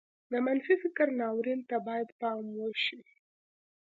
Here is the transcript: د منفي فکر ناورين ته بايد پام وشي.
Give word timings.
د 0.31 0.33
منفي 0.45 0.75
فکر 0.83 1.07
ناورين 1.21 1.59
ته 1.69 1.75
بايد 1.87 2.09
پام 2.19 2.43
وشي. 2.59 2.99